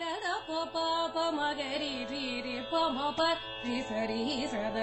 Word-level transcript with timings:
र 0.00 0.34
पाप 0.74 1.16
मगरि 1.34 2.06
पि 3.62 3.80
सरि 3.88 4.46
सद 4.52 4.76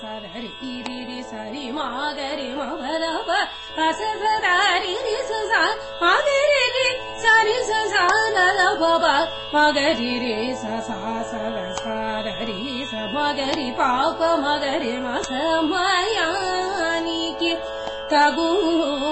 सरीरि 0.00 1.22
सरि 1.30 1.64
मगरि 1.74 2.48
मस 2.58 4.00
सरा 4.22 4.54
रीरि 4.84 5.16
ससा 5.30 5.60
मगरि 6.02 6.86
सरी 7.24 7.58
सस 7.70 7.94
न 8.36 8.64
बाबा 8.80 9.14
मगरी 9.54 10.54
ससा 10.62 11.22
सरी 11.32 12.84
स 12.90 13.04
मगरी 13.14 13.70
पाप 13.80 14.22
मगरी 14.46 14.96
समाया 15.28 16.28
गु 18.36 18.48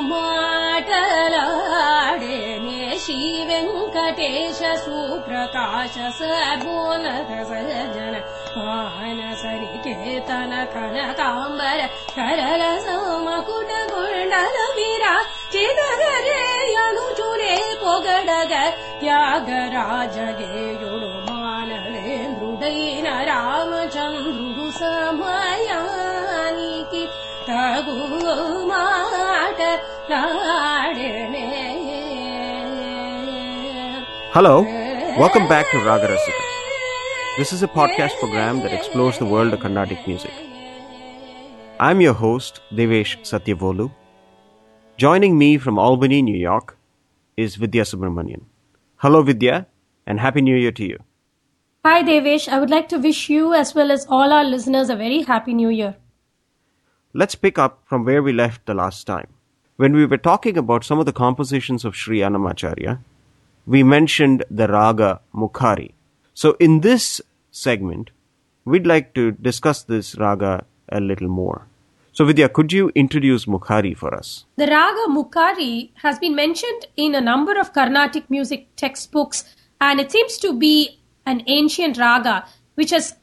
माठ 0.08 0.90
रा 1.32 1.44
श्रीवेङ्कटेश 3.06 4.60
सुप्रकाश 4.84 5.96
बोलत 6.62 7.28
सजन 7.50 8.14
मानस 8.56 9.42
निकेतन 9.60 10.54
कनकाम्बर 10.72 11.82
करल 12.16 12.64
समकुट 12.86 13.70
खन 13.92 14.34
काम्बर 14.56 15.04
कर 15.52 16.26
अनुचुरे 16.86 17.54
पोगडग 17.84 18.54
त्याग 19.00 19.50
राजगे 19.76 20.66
मानरे 21.30 22.16
हृदयेन 22.16 23.06
रामचन्द्रुः 23.30 24.70
समाया 24.80 25.80
Hello, 34.36 34.64
welcome 35.18 35.48
back 35.48 35.70
to 35.70 35.78
Raga 35.82 36.08
Rasika. 36.08 36.42
This 37.38 37.54
is 37.54 37.62
a 37.62 37.68
podcast 37.68 38.18
program 38.18 38.58
that 38.58 38.70
explores 38.70 39.18
the 39.18 39.24
world 39.24 39.54
of 39.54 39.60
Carnatic 39.60 40.06
music. 40.06 40.30
I'm 41.80 42.02
your 42.02 42.12
host, 42.12 42.60
Devesh 42.70 43.14
Satyavolu. 43.30 43.90
Joining 44.98 45.38
me 45.38 45.56
from 45.56 45.78
Albany, 45.78 46.20
New 46.20 46.36
York, 46.36 46.76
is 47.38 47.56
Vidya 47.56 47.84
Subramanian. 47.84 48.42
Hello, 48.96 49.22
Vidya, 49.22 49.68
and 50.06 50.20
Happy 50.20 50.42
New 50.42 50.56
Year 50.56 50.72
to 50.72 50.84
you. 50.84 50.98
Hi, 51.86 52.02
Devesh. 52.02 52.46
I 52.46 52.60
would 52.60 52.68
like 52.68 52.90
to 52.90 52.98
wish 52.98 53.30
you 53.30 53.54
as 53.54 53.74
well 53.74 53.90
as 53.90 54.04
all 54.10 54.34
our 54.34 54.44
listeners 54.44 54.90
a 54.90 54.96
very 54.96 55.22
happy 55.22 55.54
new 55.54 55.70
year. 55.70 55.96
Let's 57.14 57.36
pick 57.36 57.58
up 57.58 57.80
from 57.86 58.04
where 58.04 58.22
we 58.22 58.34
left 58.34 58.66
the 58.66 58.74
last 58.74 59.06
time. 59.06 59.28
When 59.76 59.94
we 59.94 60.04
were 60.04 60.24
talking 60.30 60.58
about 60.58 60.84
some 60.84 60.98
of 60.98 61.06
the 61.06 61.20
compositions 61.24 61.86
of 61.86 61.96
Sri 61.96 62.18
Annamacharya, 62.18 62.98
we 63.66 63.82
mentioned 63.82 64.44
the 64.50 64.68
raga 64.68 65.20
Mukhari. 65.34 65.92
So 66.34 66.56
in 66.60 66.80
this 66.80 67.20
segment, 67.50 68.10
we'd 68.64 68.86
like 68.86 69.14
to 69.14 69.32
discuss 69.32 69.82
this 69.82 70.16
raga 70.16 70.64
a 70.88 71.00
little 71.00 71.28
more. 71.28 71.66
So 72.12 72.24
Vidya, 72.24 72.48
could 72.48 72.72
you 72.72 72.90
introduce 72.94 73.44
Mukhari 73.44 73.94
for 73.94 74.14
us? 74.14 74.46
The 74.56 74.66
Raga 74.66 75.12
Mukhari 75.12 75.90
has 75.96 76.18
been 76.18 76.34
mentioned 76.34 76.86
in 76.96 77.14
a 77.14 77.20
number 77.20 77.60
of 77.60 77.74
Carnatic 77.74 78.30
music 78.30 78.68
textbooks, 78.76 79.44
and 79.82 80.00
it 80.00 80.10
seems 80.10 80.38
to 80.38 80.58
be 80.58 80.98
an 81.26 81.42
ancient 81.46 81.98
raga 81.98 82.46
which 82.76 82.88
has 82.90 83.16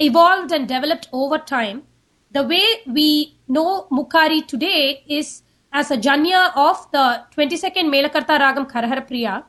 evolved 0.00 0.50
and 0.50 0.66
developed 0.66 1.08
over 1.12 1.38
time. 1.38 1.84
The 2.32 2.42
way 2.42 2.64
we 2.86 3.36
know 3.46 3.86
Mukhari 3.92 4.44
today 4.44 5.04
is 5.06 5.42
as 5.72 5.92
a 5.92 5.96
janya 5.96 6.50
of 6.56 6.90
the 6.90 7.22
22nd 7.36 7.86
Melakarta 7.94 8.40
Ragam 8.40 8.68
Karahara 8.68 9.06
Priya. 9.06 9.44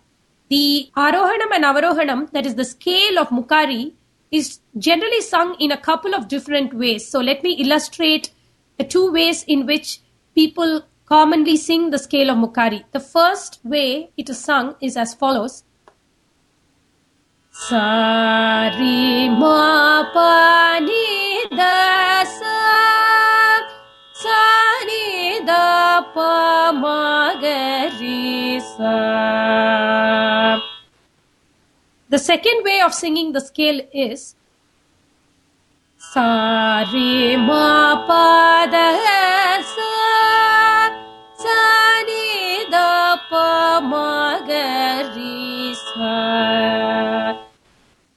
The 0.53 0.91
Arohanam 0.95 1.51
and 1.55 1.63
Avarohanam, 1.63 2.31
that 2.31 2.45
is 2.45 2.53
the 2.53 2.63
scale 2.63 3.17
of 3.17 3.29
Mukhari, 3.29 3.93
is 4.29 4.59
generally 4.77 5.21
sung 5.21 5.55
in 5.59 5.71
a 5.71 5.77
couple 5.77 6.13
of 6.13 6.27
different 6.27 6.75
ways. 6.75 7.07
So 7.07 7.21
let 7.21 7.41
me 7.41 7.53
illustrate 7.53 8.29
the 8.77 8.83
two 8.83 9.11
ways 9.11 9.43
in 9.47 9.65
which 9.65 9.99
people 10.35 10.83
commonly 11.05 11.57
sing 11.57 11.89
the 11.89 11.97
scale 11.97 12.29
of 12.29 12.37
Mukhari. 12.37 12.83
The 12.91 12.99
first 12.99 13.61
way 13.63 14.11
it 14.15 14.29
is 14.29 14.43
sung 14.43 14.75
is 14.79 14.95
as 14.95 15.15
follows. 15.15 15.63
Sa 17.49 18.69
ma 19.39 20.03
pa 20.13 20.79
ni 20.83 21.47
da 21.49 22.23
sa 22.25 22.62
The 32.09 32.19
second 32.19 32.63
way 32.63 32.79
of 32.81 32.93
singing 32.93 33.31
the 33.33 33.41
scale 33.41 33.81
is 33.91 34.35
sa 36.13 36.85
re 36.93 37.35
ma 37.37 38.05
pa 38.07 38.67
da 38.73 38.87
sa 39.69 39.93
sa 41.43 41.59
ni 42.09 42.65
da 42.69 43.17
pa 43.29 43.79
ma 43.81 44.39
ga 44.47 44.67
ri 45.15 45.73
sa. 45.73 47.37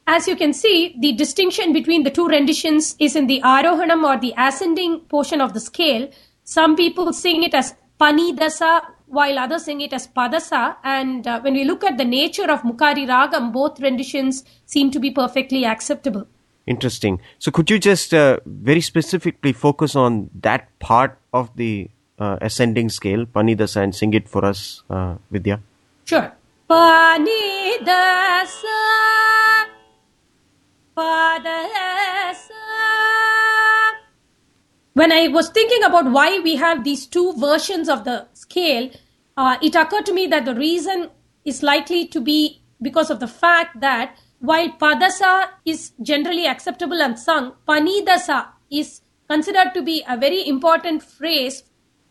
As 0.07 0.29
you 0.29 0.37
can 0.37 0.53
see, 0.53 0.95
the 0.99 1.13
distinction 1.13 1.73
between 1.73 2.03
the 2.03 2.11
two 2.11 2.29
renditions 2.29 2.95
is 2.99 3.17
in 3.17 3.27
the 3.27 3.41
arohanam 3.43 4.05
or 4.05 4.19
the 4.19 4.35
ascending 4.39 5.01
portion 5.01 5.41
of 5.41 5.53
the 5.55 5.61
scale. 5.61 6.09
Some 6.45 6.77
people 6.77 7.13
sing 7.13 7.43
it 7.43 7.55
as 7.55 7.75
panidasa, 8.01 8.83
while 9.07 9.39
others 9.39 9.65
sing 9.65 9.81
it 9.81 9.93
as 9.93 10.07
padasa. 10.07 10.77
And 10.85 11.27
uh, 11.27 11.41
when 11.41 11.55
we 11.55 11.65
look 11.65 11.85
at 11.85 11.99
the 11.99 12.05
nature 12.05 12.51
of 12.51 12.63
Mukhari 12.63 13.07
Ragam, 13.07 13.53
both 13.53 13.81
renditions 13.81 14.45
seem 14.65 14.91
to 14.91 15.01
be 15.01 15.11
perfectly 15.11 15.65
acceptable. 15.65 16.27
Interesting. 16.67 17.21
So 17.39 17.51
could 17.51 17.71
you 17.71 17.79
just 17.79 18.13
uh, 18.13 18.41
very 18.45 18.81
specifically 18.81 19.53
focus 19.53 19.95
on 19.95 20.31
that 20.41 20.69
part 20.81 21.19
of 21.33 21.55
the 21.57 21.91
uh, 22.19 22.39
ascending 22.41 22.89
scale, 22.89 23.25
Panidasa, 23.25 23.83
and 23.83 23.95
sing 23.95 24.15
it 24.15 24.29
for 24.29 24.45
us, 24.45 24.83
uh, 24.91 25.17
Vidya? 25.31 25.61
Sure. 26.05 26.33
Panidasa, 26.69 27.87
padasa. 30.97 31.86
When 34.97 35.13
I 35.13 35.29
was 35.29 35.51
thinking 35.51 35.83
about 35.85 36.11
why 36.11 36.39
we 36.39 36.57
have 36.57 36.83
these 36.83 37.05
two 37.07 37.35
versions 37.35 37.87
of 37.87 38.05
the 38.05 38.29
scale, 38.33 38.89
uh, 39.37 39.59
it 39.61 39.75
occurred 39.75 40.07
to 40.07 40.15
me 40.15 40.27
that 40.29 40.47
the 40.47 40.55
reason 40.55 41.11
is 41.45 41.63
likely 41.63 42.07
to 42.07 42.19
be 42.19 42.63
because 42.81 43.11
of 43.11 43.21
the 43.21 43.29
fact 43.29 43.79
that 43.81 44.17
while 44.39 44.71
padasa 44.71 45.49
is 45.67 45.93
generally 46.01 46.47
acceptable 46.47 47.03
and 47.03 47.19
sung, 47.19 47.53
panidasa 47.69 48.47
is 48.71 49.03
considered 49.29 49.75
to 49.75 49.83
be 49.83 50.03
a 50.09 50.17
very 50.17 50.49
important 50.49 51.03
phrase 51.03 51.65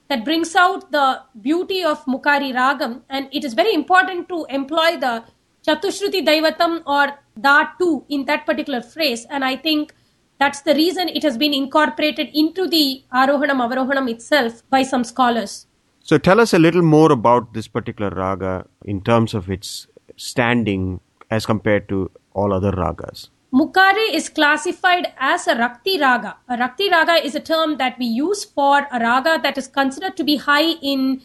that 0.08 0.24
brings 0.24 0.56
out 0.56 0.92
the 0.92 1.24
beauty 1.42 1.84
of 1.84 2.06
Mukhari 2.06 2.54
Ragam, 2.54 3.02
and 3.10 3.30
it 3.32 3.44
is 3.44 3.56
very 3.56 3.74
important 3.74 4.30
to 4.30 4.46
employ 4.48 4.96
the 4.98 5.24
Chatushruti 5.68 6.24
Daivatam 6.24 6.84
or 6.86 7.18
Da2 7.40 8.06
in 8.10 8.26
that 8.26 8.46
particular 8.46 8.84
phrase, 8.84 9.26
and 9.32 9.44
I 9.44 9.56
think 9.56 9.96
that's 10.40 10.62
the 10.62 10.74
reason 10.76 11.10
it 11.10 11.24
has 11.24 11.38
been 11.38 11.54
incorporated 11.54 12.30
into 12.34 12.68
the 12.68 13.04
Arohanam 13.14 13.62
Avarohanam 13.66 14.10
itself 14.10 14.64
by 14.70 14.84
some 14.84 15.04
scholars. 15.04 15.68
So 16.04 16.18
tell 16.18 16.40
us 16.40 16.54
a 16.54 16.60
little 16.60 16.82
more 16.82 17.12
about 17.12 17.54
this 17.54 17.68
particular 17.68 18.10
raga 18.12 18.68
in 18.84 19.02
terms 19.02 19.34
of 19.34 19.50
its 19.50 19.88
standing 20.18 21.00
as 21.32 21.46
compared 21.46 21.90
to 21.90 22.12
all 22.34 22.54
other 22.54 22.72
ragas. 22.72 23.30
Mukhari 23.54 24.14
is 24.14 24.28
classified 24.28 25.14
as 25.18 25.48
a 25.48 25.56
Rakti 25.56 26.00
Raga. 26.00 26.36
A 26.50 26.58
Rakti 26.58 26.92
Raga 26.92 27.26
is 27.26 27.36
a 27.36 27.40
term 27.40 27.78
that 27.78 27.98
we 27.98 28.06
use 28.06 28.44
for 28.44 28.86
a 28.92 29.00
raga 29.00 29.40
that 29.42 29.58
is 29.58 29.68
considered 29.68 30.18
to 30.18 30.26
be 30.26 30.36
high 30.36 30.74
in 30.82 31.22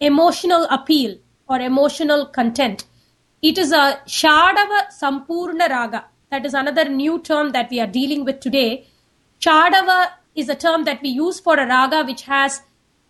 emotional 0.00 0.66
appeal 0.70 1.16
or 1.48 1.60
emotional 1.60 2.26
content. 2.26 2.84
It 3.42 3.58
is 3.58 3.70
a 3.70 4.00
Shadava 4.06 4.88
Sampurna 4.90 5.68
Raga. 5.68 6.06
That 6.30 6.44
is 6.44 6.54
another 6.54 6.88
new 6.88 7.20
term 7.20 7.52
that 7.52 7.70
we 7.70 7.80
are 7.80 7.86
dealing 7.86 8.24
with 8.24 8.40
today. 8.40 8.86
Shadava 9.40 10.12
is 10.34 10.48
a 10.48 10.54
term 10.54 10.84
that 10.84 11.02
we 11.02 11.08
use 11.08 11.40
for 11.40 11.54
a 11.58 11.66
raga 11.66 12.04
which 12.04 12.22
has 12.22 12.62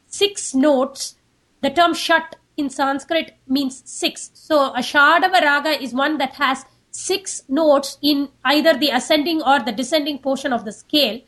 six 0.06 0.54
notes. 0.54 1.16
The 1.60 1.70
term 1.70 1.94
Shat 1.94 2.36
in 2.56 2.70
Sanskrit 2.70 3.34
means 3.46 3.82
six. 3.84 4.30
So 4.34 4.72
a 4.74 4.80
Shadava 4.80 5.40
Raga 5.42 5.82
is 5.82 5.92
one 5.92 6.18
that 6.18 6.34
has 6.34 6.64
six 6.90 7.42
notes 7.48 7.98
in 8.02 8.28
either 8.44 8.76
the 8.76 8.90
ascending 8.90 9.42
or 9.42 9.60
the 9.60 9.72
descending 9.72 10.18
portion 10.18 10.52
of 10.52 10.64
the 10.64 10.72
scale. 10.72 11.20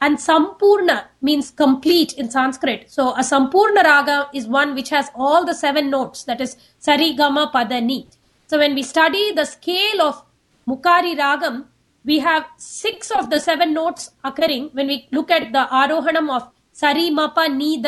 And 0.00 0.18
Sampurna 0.18 1.06
means 1.20 1.50
complete 1.50 2.12
in 2.12 2.30
Sanskrit. 2.30 2.90
So 2.90 3.14
a 3.14 3.20
Sampurna 3.20 3.82
Raga 3.82 4.28
is 4.32 4.46
one 4.46 4.74
which 4.74 4.90
has 4.90 5.10
all 5.14 5.44
the 5.44 5.54
seven 5.54 5.90
notes, 5.90 6.22
that 6.24 6.40
is 6.40 6.56
Sari, 6.78 7.14
Gama, 7.14 7.50
Pada, 7.52 7.82
Ni. 7.82 8.06
So 8.46 8.58
when 8.58 8.74
we 8.74 8.82
study 8.82 9.32
the 9.32 9.44
scale 9.44 10.00
of 10.02 10.22
Mukhari 10.68 11.16
Ragam, 11.16 11.64
we 12.04 12.18
have 12.18 12.44
six 12.56 13.10
of 13.10 13.30
the 13.30 13.40
seven 13.40 13.72
notes 13.72 14.10
occurring 14.22 14.70
when 14.72 14.86
we 14.86 15.08
look 15.12 15.30
at 15.30 15.52
the 15.52 15.66
Arohanam 15.82 16.28
of 16.36 16.48
Sari, 16.72 17.10
Mapa, 17.10 17.48
Ni. 17.48 17.82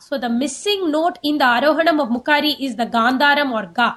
So 0.00 0.18
the 0.18 0.28
missing 0.28 0.90
note 0.90 1.18
in 1.22 1.38
the 1.38 1.44
Arohanam 1.44 2.00
of 2.02 2.08
Mukhari 2.08 2.54
is 2.60 2.76
the 2.76 2.86
Gandharam 2.86 3.52
or 3.52 3.66
Ga. 3.72 3.88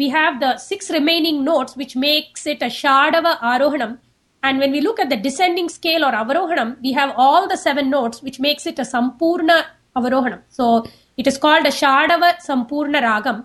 we 0.00 0.08
have 0.08 0.40
the 0.40 0.56
six 0.56 0.90
remaining 0.90 1.44
notes, 1.44 1.76
which 1.76 1.94
makes 1.94 2.46
it 2.46 2.62
a 2.62 2.70
Shadava 2.80 3.32
Arohanam. 3.38 3.98
And 4.42 4.58
when 4.58 4.72
we 4.72 4.80
look 4.80 4.98
at 4.98 5.10
the 5.10 5.16
descending 5.16 5.68
scale 5.68 6.04
or 6.04 6.12
Avarohanam, 6.12 6.76
we 6.82 6.92
have 6.92 7.12
all 7.16 7.46
the 7.46 7.58
seven 7.58 7.90
notes, 7.90 8.22
which 8.22 8.40
makes 8.40 8.66
it 8.66 8.78
a 8.78 8.86
Sampurna 8.92 9.58
Avarohanam. 9.94 10.40
So 10.48 10.86
it 11.18 11.26
is 11.26 11.36
called 11.36 11.66
a 11.66 11.74
Shadava 11.80 12.30
Sampurna 12.48 13.02
Ragam. 13.08 13.44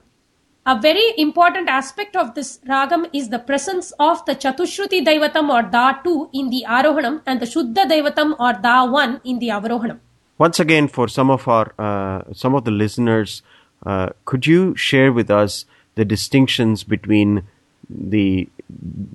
A 0.67 0.81
very 0.81 1.13
important 1.19 1.69
aspect 1.69 2.15
of 2.15 2.33
this 2.33 2.59
ragam 2.67 3.07
is 3.13 3.29
the 3.29 3.37
presence 3.37 3.91
of 3.99 4.25
the 4.25 4.35
Chatushruti 4.35 5.05
Daivatam 5.05 5.49
or 5.49 5.61
Da2 5.69 6.31
in 6.33 6.49
the 6.49 6.65
Arohanam 6.67 7.21
and 7.27 7.39
the 7.39 7.45
Shuddha 7.45 7.85
Daivatam 7.85 8.31
or 8.39 8.53
Da1 8.53 9.21
in 9.23 9.37
the 9.37 9.49
Avarohanam. 9.49 9.99
Once 10.39 10.59
again, 10.59 10.87
for 10.87 11.07
some 11.07 11.29
of 11.29 11.47
our 11.47 11.71
uh, 11.77 12.23
some 12.33 12.55
of 12.55 12.65
the 12.65 12.71
listeners, 12.71 13.43
uh, 13.85 14.09
could 14.25 14.47
you 14.47 14.75
share 14.75 15.13
with 15.13 15.29
us 15.29 15.65
the 15.93 16.03
distinctions 16.03 16.83
between 16.83 17.43
the 17.87 18.49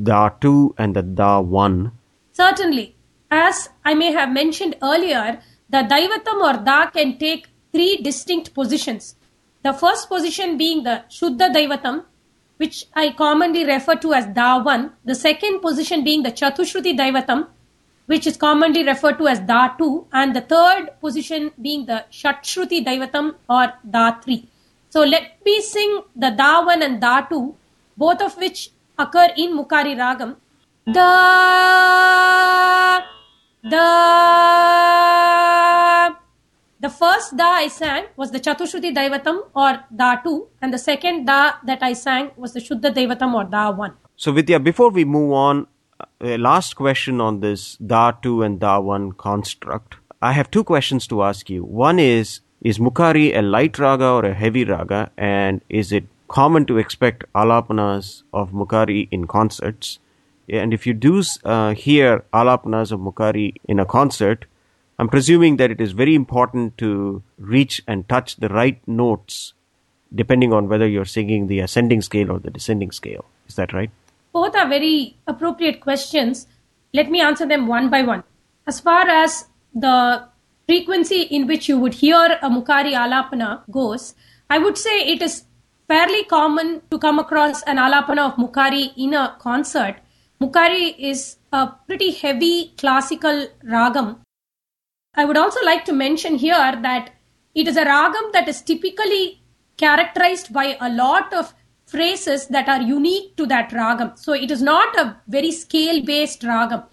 Da 0.05 0.29
two 0.29 0.73
and 0.79 0.95
the 0.95 1.03
Da 1.03 1.41
one? 1.41 1.91
Certainly. 2.33 2.95
As 3.29 3.71
I 3.85 3.95
may 3.95 4.13
have 4.13 4.31
mentioned 4.31 4.77
earlier, 4.81 5.41
the 5.69 5.79
Daivatam 5.79 6.41
or 6.49 6.65
Da 6.65 6.91
can 6.91 7.19
take 7.19 7.49
three 7.73 7.97
distinct 7.97 8.55
positions. 8.55 9.17
The 9.63 9.73
first 9.75 10.09
position 10.09 10.57
being 10.57 10.83
the 10.85 11.05
Shuddha 11.11 11.53
Daivatam, 11.55 12.05
which 12.57 12.87
I 12.95 13.11
commonly 13.13 13.65
refer 13.65 13.95
to 13.97 14.15
as 14.15 14.27
Da1. 14.27 14.91
The 15.05 15.15
second 15.15 15.61
position 15.61 16.03
being 16.05 16.23
the 16.23 16.33
Chatushruti 16.33 16.97
Daivatam, 16.97 17.47
which 18.07 18.27
is 18.27 18.37
commonly 18.37 18.85
referred 18.85 19.19
to 19.19 19.29
as 19.29 19.41
Da2. 19.41 20.07
And 20.13 20.35
the 20.35 20.41
third 20.41 20.91
position 21.01 21.51
being 21.61 21.87
the 21.87 22.05
Shatshruti 22.11 22.85
Daivatam 22.85 23.35
or 23.49 23.73
Da3. 23.89 24.47
So 24.89 25.03
let 25.03 25.45
me 25.45 25.61
sing 25.61 26.03
the 26.17 26.31
Da1 26.31 26.83
and 26.83 27.01
Da2, 27.03 27.55
both 27.97 28.21
of 28.23 28.37
which 28.39 28.71
occur 28.99 29.29
in 29.37 29.57
Mukhari 29.57 29.95
Ragam. 29.97 30.37
Da, 30.91 31.03
da. 33.69 35.50
The 36.83 36.89
first 36.89 37.37
da 37.37 37.45
I 37.45 37.69
sang 37.69 38.05
was 38.17 38.31
the 38.31 38.41
Chatushruti 38.41 38.95
Daivatam 38.95 39.43
or 39.55 39.85
da 39.95 40.17
2, 40.17 40.49
and 40.63 40.73
the 40.73 40.79
second 40.79 41.27
da 41.27 41.53
that 41.67 41.83
I 41.83 41.93
sang 41.93 42.31
was 42.37 42.55
the 42.55 42.61
Shuddha 42.61 42.91
Daivatam 42.95 43.35
or 43.35 43.45
da 43.45 43.71
1. 43.71 43.93
So, 44.17 44.33
Vidya, 44.33 44.59
before 44.59 44.89
we 44.89 45.05
move 45.05 45.33
on, 45.33 45.67
a 46.23 46.39
last 46.39 46.77
question 46.77 47.21
on 47.21 47.41
this 47.41 47.77
Da 47.77 48.13
2 48.13 48.43
and 48.43 48.59
Da 48.59 48.81
1 48.81 49.13
construct. 49.13 49.97
I 50.23 50.33
have 50.33 50.51
two 50.51 50.65
questions 50.65 51.07
to 51.09 51.23
ask 51.23 51.51
you. 51.51 51.65
One 51.65 51.99
is 51.99 52.41
Is 52.63 52.79
Mukhari 52.79 53.37
a 53.37 53.43
light 53.43 53.79
raga 53.79 54.07
or 54.07 54.25
a 54.25 54.35
heavy 54.35 54.65
raga? 54.65 55.11
And 55.17 55.63
is 55.69 55.93
it 55.93 56.05
common 56.29 56.67
to 56.67 56.77
expect 56.79 57.25
alapanas 57.35 58.23
of 58.33 58.53
Mukhari 58.53 59.09
in 59.11 59.27
concerts? 59.27 59.99
And 60.49 60.75
if 60.75 60.87
you 60.87 60.93
do 60.93 61.23
uh, 61.45 61.75
hear 61.75 62.25
alapanas 62.35 62.93
of 62.93 63.01
Mukhari 63.01 63.55
in 63.65 63.79
a 63.79 63.87
concert, 63.87 64.45
I'm 65.01 65.09
presuming 65.09 65.57
that 65.57 65.71
it 65.71 65.81
is 65.81 65.93
very 65.93 66.15
important 66.15 66.77
to 66.77 67.23
reach 67.39 67.83
and 67.89 68.07
touch 68.07 68.37
the 68.37 68.51
right 68.51 68.87
notes 68.87 69.55
depending 70.15 70.53
on 70.53 70.69
whether 70.69 70.87
you're 70.87 71.07
singing 71.07 71.47
the 71.47 71.61
ascending 71.61 72.03
scale 72.03 72.31
or 72.31 72.39
the 72.39 72.51
descending 72.51 72.91
scale. 72.91 73.25
Is 73.49 73.55
that 73.55 73.73
right? 73.73 73.91
Both 74.35 74.55
are 74.55 74.69
very 74.69 75.17
appropriate 75.27 75.81
questions. 75.81 76.47
Let 76.93 77.11
me 77.11 77.23
answer 77.23 77.47
them 77.47 77.67
one 77.67 77.89
by 77.89 78.03
one. 78.03 78.25
As 78.67 78.79
far 78.81 79.09
as 79.09 79.47
the 79.75 80.29
frequency 80.67 81.23
in 81.23 81.47
which 81.47 81.67
you 81.67 81.79
would 81.79 81.95
hear 81.95 82.39
a 82.43 82.51
Mukhari 82.51 82.93
Alapana 82.93 83.63
goes, 83.71 84.15
I 84.51 84.59
would 84.59 84.77
say 84.77 85.01
it 85.01 85.23
is 85.23 85.45
fairly 85.89 86.25
common 86.25 86.83
to 86.91 86.99
come 86.99 87.19
across 87.19 87.63
an 87.63 87.79
Alapana 87.79 88.29
of 88.29 88.35
Mukhari 88.35 88.93
in 88.99 89.15
a 89.15 89.35
concert. 89.39 89.97
Mukhari 90.43 90.95
is 90.99 91.37
a 91.55 91.69
pretty 91.87 92.11
heavy 92.11 92.75
classical 92.77 93.47
ragam. 93.65 94.19
I 95.15 95.25
would 95.25 95.37
also 95.37 95.61
like 95.65 95.85
to 95.87 95.93
mention 95.93 96.37
here 96.37 96.79
that 96.83 97.11
it 97.55 97.67
is 97.67 97.77
a 97.77 97.85
ragam 97.85 98.33
that 98.33 98.49
is 98.49 98.63
typically 98.63 99.43
characterized 99.77 100.53
by 100.53 100.77
a 100.81 100.89
lot 100.89 101.33
of 101.33 101.53
phrases 101.87 102.47
that 102.49 102.69
are 102.69 102.81
unique 102.81 103.37
to 103.37 103.47
that 103.47 103.71
ragam. 103.71 104.17
So 104.17 104.33
it 104.33 104.51
is 104.51 104.63
not 104.63 104.97
a 104.97 105.17
very 105.27 105.51
scale 105.51 106.05
based 106.05 106.43
ragam. 106.43 106.85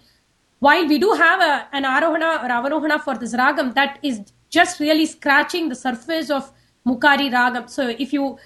While 0.58 0.88
we 0.88 0.98
do 0.98 1.12
have 1.12 1.40
a, 1.40 1.68
an 1.72 1.84
arohana 1.84 2.42
or 2.42 2.48
avarohana 2.48 3.00
for 3.00 3.16
this 3.16 3.34
ragam, 3.34 3.74
that 3.74 4.00
is 4.02 4.20
just 4.50 4.80
really 4.80 5.06
scratching 5.06 5.68
the 5.68 5.76
surface 5.76 6.30
of 6.30 6.50
Mukhari 6.84 7.30
ragam. 7.30 7.70
So 7.70 7.88
if 7.88 8.12
you 8.12 8.38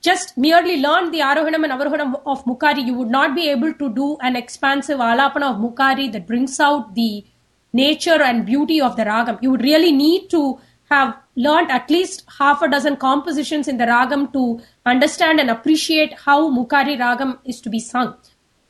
just 0.00 0.38
merely 0.38 0.80
learn 0.80 1.10
the 1.10 1.20
arohanam 1.20 1.64
and 1.64 1.72
avarohanam 1.72 2.22
of 2.24 2.44
Mukhari, 2.46 2.86
you 2.86 2.94
would 2.94 3.10
not 3.10 3.34
be 3.34 3.50
able 3.50 3.74
to 3.74 3.92
do 3.92 4.16
an 4.22 4.36
expansive 4.36 4.98
alapana 4.98 5.50
of 5.50 5.56
Mukhari 5.56 6.10
that 6.12 6.26
brings 6.26 6.58
out 6.58 6.94
the 6.94 7.26
nature 7.72 8.22
and 8.22 8.46
beauty 8.46 8.80
of 8.80 8.96
the 8.96 9.04
ragam. 9.04 9.38
You 9.42 9.50
would 9.50 9.62
really 9.62 9.92
need 9.92 10.30
to 10.30 10.58
have 10.90 11.16
learned 11.36 11.70
at 11.70 11.90
least 11.90 12.24
half 12.38 12.62
a 12.62 12.68
dozen 12.68 12.96
compositions 12.96 13.68
in 13.68 13.76
the 13.76 13.84
ragam 13.84 14.32
to 14.32 14.60
understand 14.86 15.38
and 15.38 15.50
appreciate 15.50 16.14
how 16.14 16.50
Mukhari 16.50 16.98
ragam 16.98 17.38
is 17.44 17.60
to 17.60 17.70
be 17.70 17.78
sung. 17.78 18.14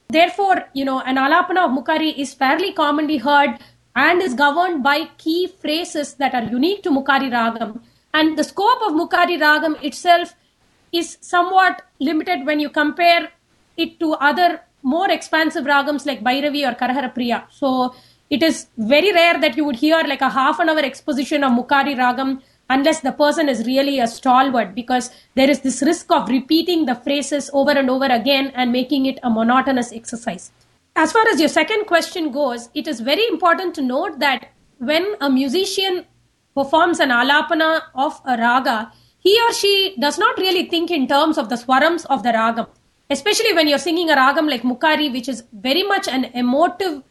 Therefore, 0.08 0.64
you 0.72 0.84
know, 0.84 1.00
an 1.00 1.16
alapana 1.16 1.66
of 1.66 1.70
Mukhari 1.70 2.16
is 2.16 2.34
fairly 2.34 2.72
commonly 2.72 3.18
heard 3.18 3.58
and 3.94 4.22
is 4.22 4.34
governed 4.34 4.82
by 4.82 5.10
key 5.18 5.46
phrases 5.46 6.14
that 6.14 6.34
are 6.34 6.44
unique 6.44 6.82
to 6.82 6.90
Mukhari 6.90 7.30
ragam. 7.30 7.80
And 8.12 8.36
the 8.36 8.44
scope 8.44 8.80
of 8.86 8.94
Mukhari 8.94 9.38
ragam 9.38 9.82
itself 9.82 10.34
is 10.92 11.18
somewhat 11.20 11.82
limited 12.00 12.46
when 12.46 12.58
you 12.58 12.70
compare 12.70 13.28
it 13.76 14.00
to 14.00 14.14
other 14.14 14.62
more 14.82 15.10
expansive 15.10 15.66
ragams 15.66 16.06
like 16.06 16.22
Bhairavi 16.22 16.66
or 16.68 16.74
Karahara 16.74 17.12
Priya. 17.12 17.46
So 17.50 17.94
it 18.30 18.42
is 18.42 18.66
very 18.76 19.12
rare 19.12 19.40
that 19.40 19.56
you 19.56 19.64
would 19.64 19.76
hear 19.76 20.02
like 20.06 20.20
a 20.20 20.28
half 20.30 20.58
an 20.58 20.68
hour 20.68 20.78
exposition 20.80 21.42
of 21.44 21.52
Mukhari 21.52 21.96
Ragam 21.96 22.40
unless 22.70 23.00
the 23.00 23.12
person 23.12 23.48
is 23.48 23.66
really 23.66 23.98
a 23.98 24.06
stalwart 24.06 24.74
because 24.74 25.10
there 25.34 25.50
is 25.50 25.60
this 25.60 25.80
risk 25.82 26.12
of 26.12 26.28
repeating 26.28 26.84
the 26.84 26.94
phrases 26.94 27.50
over 27.54 27.70
and 27.70 27.88
over 27.88 28.06
again 28.06 28.52
and 28.54 28.70
making 28.70 29.06
it 29.06 29.18
a 29.22 29.30
monotonous 29.30 29.92
exercise. 29.92 30.50
As 30.94 31.12
far 31.12 31.24
as 31.32 31.40
your 31.40 31.48
second 31.48 31.86
question 31.86 32.30
goes, 32.30 32.68
it 32.74 32.86
is 32.86 33.00
very 33.00 33.26
important 33.28 33.74
to 33.76 33.82
note 33.82 34.18
that 34.18 34.48
when 34.78 35.14
a 35.20 35.30
musician 35.30 36.04
performs 36.54 37.00
an 37.00 37.10
alapana 37.10 37.82
of 37.94 38.20
a 38.26 38.36
raga, 38.36 38.92
he 39.18 39.38
or 39.48 39.52
she 39.52 39.96
does 39.98 40.18
not 40.18 40.36
really 40.38 40.68
think 40.68 40.90
in 40.90 41.06
terms 41.06 41.38
of 41.38 41.48
the 41.48 41.56
swarams 41.56 42.04
of 42.06 42.22
the 42.22 42.30
ragam. 42.30 42.66
Especially 43.10 43.54
when 43.54 43.68
you're 43.68 43.78
singing 43.78 44.10
a 44.10 44.16
ragam 44.16 44.48
like 44.48 44.62
Mukhari, 44.62 45.10
which 45.10 45.28
is 45.28 45.44
very 45.52 45.82
much 45.82 46.08
an 46.08 46.24
emotive 46.34 47.02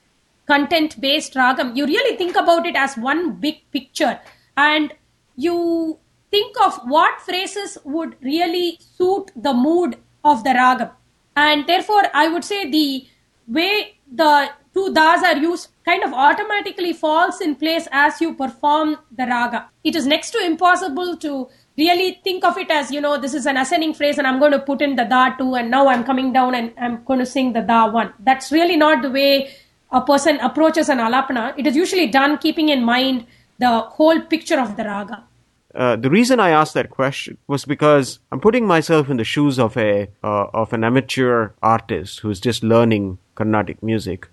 content 0.47 0.99
based 0.99 1.33
ragam, 1.33 1.75
you 1.75 1.85
really 1.85 2.17
think 2.17 2.35
about 2.35 2.65
it 2.65 2.75
as 2.75 2.95
one 2.95 3.33
big 3.33 3.59
picture 3.71 4.19
and 4.55 4.93
you 5.35 5.99
think 6.31 6.55
of 6.65 6.79
what 6.85 7.21
phrases 7.21 7.77
would 7.83 8.15
really 8.21 8.79
suit 8.79 9.31
the 9.35 9.53
mood 9.53 9.97
of 10.23 10.43
the 10.43 10.49
ragam. 10.49 10.91
And 11.35 11.67
therefore, 11.67 12.03
I 12.13 12.27
would 12.27 12.43
say 12.43 12.69
the 12.69 13.05
way 13.47 13.99
the 14.11 14.49
two 14.73 14.93
das 14.93 15.23
are 15.23 15.37
used 15.37 15.69
kind 15.85 16.03
of 16.03 16.13
automatically 16.13 16.93
falls 16.93 17.39
in 17.41 17.55
place 17.55 17.87
as 17.91 18.19
you 18.21 18.33
perform 18.33 18.97
the 19.11 19.25
raga. 19.25 19.69
It 19.83 19.95
is 19.95 20.05
next 20.05 20.31
to 20.31 20.45
impossible 20.45 21.17
to 21.17 21.47
really 21.77 22.19
think 22.23 22.43
of 22.43 22.57
it 22.57 22.69
as, 22.71 22.91
you 22.91 22.99
know, 22.99 23.17
this 23.17 23.33
is 23.33 23.45
an 23.45 23.57
ascending 23.57 23.93
phrase 23.93 24.17
and 24.17 24.27
I'm 24.27 24.39
going 24.39 24.51
to 24.51 24.59
put 24.59 24.81
in 24.81 24.95
the 24.95 25.05
da 25.05 25.29
two 25.35 25.55
and 25.55 25.71
now 25.71 25.87
I'm 25.87 26.03
coming 26.03 26.33
down 26.33 26.55
and 26.55 26.73
I'm 26.79 27.03
going 27.05 27.19
to 27.19 27.25
sing 27.25 27.53
the 27.53 27.61
da 27.61 27.89
one. 27.89 28.13
That's 28.19 28.51
really 28.51 28.77
not 28.77 29.01
the 29.01 29.11
way 29.11 29.49
a 29.91 30.01
person 30.01 30.39
approaches 30.39 30.89
an 30.89 30.98
alapana, 31.00 31.53
it 31.58 31.65
is 31.67 31.75
usually 31.75 32.08
done 32.08 32.38
keeping 32.38 32.70
in 32.70 32.84
mind 32.84 33.25
the 33.60 33.79
whole 33.79 34.20
picture 34.22 34.60
of 34.60 34.75
the 34.77 34.84
raga. 34.84 35.24
Uh, 35.74 35.96
the 35.96 36.10
reason 36.10 36.39
I 36.39 36.50
asked 36.50 36.74
that 36.74 36.89
question 36.89 37.38
was 37.48 37.65
because 37.65 38.20
I'm 38.32 38.39
putting 38.39 38.65
myself 38.65 39.10
in 39.10 39.17
the 39.17 39.24
shoes 39.24 39.60
of 39.60 39.77
a 39.77 40.08
uh, 40.24 40.46
of 40.53 40.74
an 40.74 40.84
amateur 40.84 41.51
artist 41.62 42.22
who's 42.22 42.39
just 42.39 42.63
learning 42.63 43.20
Carnatic 43.36 43.84
music. 43.84 44.27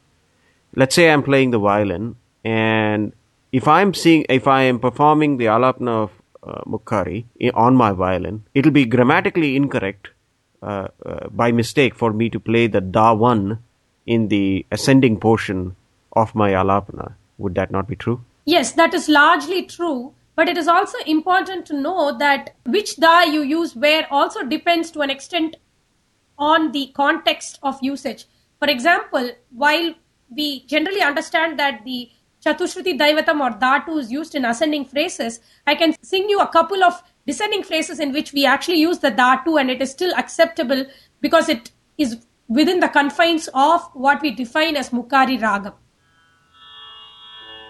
Let's 0.75 0.95
say 0.95 1.11
I'm 1.11 1.23
playing 1.23 1.51
the 1.51 1.59
violin, 1.59 2.17
and 2.45 3.13
if 3.53 3.69
I'm 3.69 3.93
seeing 3.93 4.25
if 4.29 4.49
I 4.49 4.63
am 4.63 4.79
performing 4.79 5.37
the 5.37 5.47
alapna 5.47 6.05
of 6.05 6.11
uh, 6.43 6.63
Mukhari 6.67 7.27
on 7.53 7.77
my 7.77 7.93
violin, 7.93 8.45
it'll 8.55 8.73
be 8.73 8.87
grammatically 8.87 9.55
incorrect 9.55 10.09
uh, 10.63 10.89
uh, 11.05 11.29
by 11.29 11.53
mistake 11.53 11.95
for 11.95 12.13
me 12.13 12.31
to 12.31 12.41
play 12.41 12.67
the 12.69 12.81
da 12.81 13.13
one 13.13 13.59
in 14.07 14.29
the 14.29 14.67
ascending 14.71 15.19
portion 15.19 15.77
of 16.13 16.35
my 16.35 16.51
alapana. 16.51 17.15
Would 17.39 17.55
that 17.57 17.71
not 17.71 17.89
be 17.89 17.97
true? 17.97 18.25
Yes, 18.45 18.73
that 18.73 18.95
is 18.95 19.09
largely 19.09 19.65
true. 19.65 20.15
But 20.37 20.49
it 20.49 20.59
is 20.59 20.67
also 20.67 20.99
important 21.07 21.65
to 21.67 21.81
know 21.81 22.17
that 22.19 22.55
which 22.67 22.97
da 22.97 23.23
you 23.23 23.43
use 23.43 23.77
where 23.77 24.07
also 24.11 24.43
depends 24.43 24.91
to 24.91 25.01
an 25.01 25.11
extent 25.11 25.57
on 26.39 26.73
the 26.73 26.91
context 26.95 27.61
of 27.63 27.79
usage. 27.83 28.27
For 28.59 28.69
example, 28.69 29.31
while 29.53 29.95
we 30.29 30.65
generally 30.67 31.03
understand 31.03 31.59
that 31.61 31.85
the 31.85 32.11
Chatushruti 32.45 32.99
Daivatam 32.99 33.41
or 33.41 33.57
Da2 33.59 34.01
is 34.01 34.13
used 34.13 34.35
in 34.35 34.45
ascending 34.45 34.85
phrases, 34.87 35.41
I 35.67 35.75
can 35.77 35.95
sing 36.03 36.29
you 36.29 36.41
a 36.41 36.49
couple 36.49 36.83
of 36.83 37.03
descending 37.27 37.63
phrases 37.63 38.01
in 38.01 38.13
which 38.13 38.33
we 38.33 38.45
actually 38.45 38.81
use 38.81 38.99
the 38.99 39.13
Da2 39.13 39.61
and 39.61 39.71
it 39.71 39.81
is 39.81 39.91
still 39.91 40.13
acceptable 40.17 40.85
because 41.21 41.49
it 41.49 41.71
is 41.97 42.19
within 42.49 42.81
the 42.81 42.89
confines 42.89 43.49
of 43.55 43.83
what 43.95 44.21
we 44.23 44.31
define 44.31 44.77
as 44.77 44.91
Mukhari 44.91 45.41
Ragam. 45.41 45.75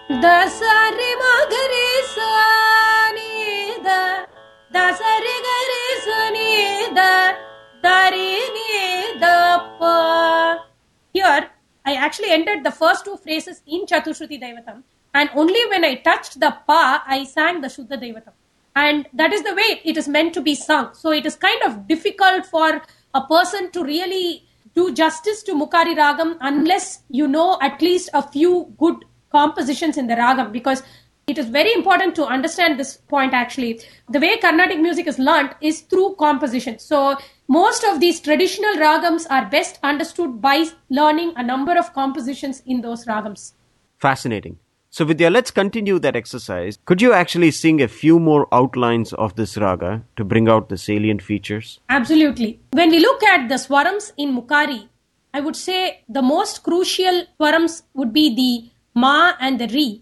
Dasari 0.09 1.11
magari 1.21 1.89
sani 2.13 3.83
da 3.83 4.25
dasari 4.71 5.35
gari 5.47 5.85
sani 6.05 6.95
da 6.95 7.35
dari 7.81 8.39
ni 8.55 9.19
da 9.19 9.77
pa. 9.79 10.65
Here, 11.11 11.49
I 11.85 11.95
actually 11.95 12.31
entered 12.31 12.63
the 12.63 12.71
first 12.71 13.05
two 13.05 13.17
phrases 13.17 13.61
in 13.65 13.85
Chatushruti 13.85 14.39
Daivatam, 14.39 14.83
and 15.13 15.29
only 15.33 15.59
when 15.69 15.83
I 15.83 15.95
touched 15.95 16.39
the 16.39 16.55
pa, 16.67 17.03
I 17.07 17.23
sang 17.23 17.61
the 17.61 17.67
Shuddha 17.67 17.99
Daivatam. 17.99 18.33
And 18.75 19.07
that 19.13 19.31
is 19.31 19.41
the 19.41 19.55
way 19.55 19.81
it 19.85 19.95
is 19.97 20.07
meant 20.07 20.33
to 20.33 20.41
be 20.41 20.53
sung. 20.53 20.93
So 20.93 21.11
it 21.11 21.25
is 21.25 21.35
kind 21.35 21.63
of 21.63 21.87
difficult 21.87 22.45
for 22.45 22.81
a 23.13 23.21
person 23.25 23.71
to 23.71 23.83
really 23.83 24.44
do 24.75 24.93
justice 24.93 25.41
to 25.43 25.53
Mukhari 25.53 25.95
Ragam 25.95 26.37
unless 26.41 27.03
you 27.09 27.27
know 27.27 27.57
at 27.61 27.81
least 27.81 28.09
a 28.13 28.21
few 28.21 28.73
good 28.77 29.05
compositions 29.31 29.97
in 29.97 30.07
the 30.07 30.15
Ragam 30.15 30.51
because 30.51 30.83
it 31.27 31.37
is 31.39 31.47
very 31.49 31.73
important 31.73 32.13
to 32.15 32.25
understand 32.25 32.79
this 32.79 32.97
point 32.97 33.33
actually. 33.33 33.79
The 34.09 34.19
way 34.19 34.37
Carnatic 34.37 34.79
music 34.79 35.07
is 35.07 35.17
learnt 35.17 35.53
is 35.59 35.81
through 35.81 36.15
composition. 36.19 36.77
So 36.77 37.17
most 37.47 37.83
of 37.83 37.99
these 37.99 38.19
traditional 38.19 38.75
Ragams 38.75 39.25
are 39.27 39.49
best 39.49 39.79
understood 39.81 40.39
by 40.41 40.65
learning 40.89 41.33
a 41.35 41.43
number 41.43 41.77
of 41.77 41.93
compositions 41.93 42.61
in 42.65 42.81
those 42.81 43.07
Ragams. 43.07 43.53
Fascinating. 43.97 44.59
So, 44.95 45.03
Vidya, 45.03 45.29
let's 45.29 45.51
continue 45.51 45.99
that 45.99 46.15
exercise. 46.15 46.79
Could 46.85 47.01
you 47.01 47.11
actually 47.11 47.51
sing 47.51 47.81
a 47.81 47.87
few 47.89 48.17
more 48.17 48.47
outlines 48.53 49.11
of 49.11 49.35
this 49.35 49.57
raga 49.57 50.05
to 50.15 50.23
bring 50.23 50.47
out 50.47 50.69
the 50.69 50.77
salient 50.77 51.21
features? 51.21 51.81
Absolutely. 51.89 52.61
When 52.71 52.91
we 52.91 52.99
look 52.99 53.21
at 53.21 53.49
the 53.49 53.55
swarams 53.55 54.13
in 54.15 54.33
Mukhari, 54.33 54.87
I 55.33 55.41
would 55.41 55.57
say 55.57 56.05
the 56.07 56.21
most 56.21 56.63
crucial 56.63 57.25
swarams 57.37 57.81
would 57.93 58.13
be 58.13 58.33
the 58.33 58.71
ma 58.97 59.33
and 59.41 59.59
the 59.59 59.67
re. 59.67 60.01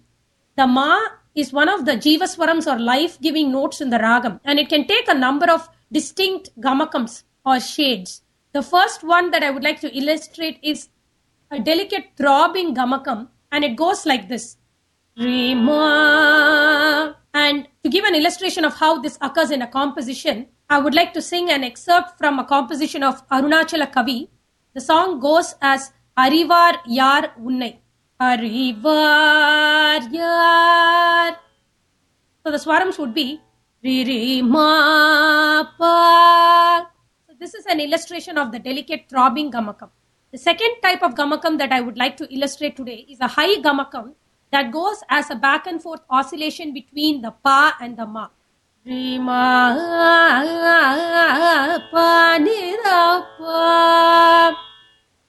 The 0.57 0.67
ma 0.67 0.99
is 1.33 1.51
one 1.51 1.69
of 1.69 1.85
the 1.85 1.93
jiva 1.93 2.29
swarams 2.35 2.71
or 2.71 2.79
life 2.79 3.19
giving 3.19 3.51
notes 3.51 3.81
in 3.81 3.89
the 3.89 3.97
ragam, 3.97 4.41
and 4.45 4.59
it 4.59 4.69
can 4.69 4.85
take 4.85 5.07
a 5.07 5.15
number 5.15 5.49
of 5.49 5.67
distinct 5.91 6.51
gamakams 6.61 7.23
or 7.43 7.59
shades. 7.59 8.21
The 8.51 8.61
first 8.61 9.03
one 9.03 9.31
that 9.31 9.41
I 9.41 9.49
would 9.49 9.63
like 9.63 9.81
to 9.81 9.97
illustrate 9.97 10.59
is 10.61 10.89
a 11.49 11.59
delicate 11.59 12.11
throbbing 12.15 12.75
gamakam, 12.75 13.29
and 13.51 13.63
it 13.63 13.75
goes 13.75 14.05
like 14.05 14.29
this. 14.29 14.57
And 17.35 17.67
to 17.83 17.89
give 17.89 18.03
an 18.05 18.15
illustration 18.15 18.65
of 18.65 18.73
how 18.75 18.99
this 18.99 19.17
occurs 19.21 19.51
in 19.51 19.61
a 19.61 19.67
composition, 19.67 20.47
I 20.69 20.79
would 20.79 20.95
like 20.95 21.13
to 21.13 21.21
sing 21.21 21.51
an 21.51 21.63
excerpt 21.63 22.17
from 22.17 22.39
a 22.39 22.43
composition 22.45 23.03
of 23.03 23.27
Arunachala 23.29 23.91
Kavi. 23.93 24.29
The 24.73 24.81
song 24.81 25.19
goes 25.19 25.53
as 25.61 25.93
Arivar 26.17 26.79
Yar 26.87 27.33
Unnai. 27.39 27.77
Arivar 28.19 30.11
Yar. 30.11 31.37
So 32.43 32.51
the 32.51 32.57
swarams 32.57 32.97
would 32.97 33.13
be 33.13 33.39
Ri 33.83 34.03
Ri 34.03 34.41
Ma 34.41 35.63
Pa. 35.77 36.87
So 37.27 37.35
this 37.39 37.53
is 37.53 37.67
an 37.67 37.79
illustration 37.79 38.39
of 38.39 38.51
the 38.51 38.57
delicate 38.57 39.05
throbbing 39.09 39.51
gamakam. 39.51 39.91
The 40.31 40.39
second 40.39 40.81
type 40.81 41.03
of 41.03 41.13
gamakam 41.13 41.59
that 41.59 41.71
I 41.71 41.81
would 41.81 41.97
like 41.97 42.17
to 42.17 42.27
illustrate 42.33 42.75
today 42.75 43.05
is 43.07 43.19
a 43.19 43.27
high 43.27 43.57
gamakam 43.57 44.15
that 44.53 44.71
goes 44.71 45.03
as 45.09 45.29
a 45.29 45.35
back 45.35 45.67
and 45.67 45.81
forth 45.81 46.01
oscillation 46.09 46.73
between 46.73 47.21
the 47.21 47.31
pa 47.31 47.75
and 47.81 47.97
the 47.97 48.05
ma. 48.05 48.27